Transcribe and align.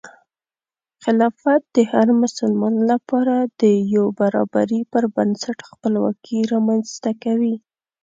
خلافت 1.03 1.61
د 1.75 1.77
هر 1.91 2.07
مسلمان 2.21 2.75
لپاره 2.91 3.35
د 3.61 3.63
یو 3.95 4.05
برابري 4.19 4.81
پر 4.91 5.03
بنسټ 5.15 5.57
خپلواکي 5.69 6.37
رامنځته 6.53 7.11
کوي. 7.23 7.55